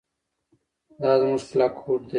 [1.01, 2.09] دا زموږ کلک هوډ دی.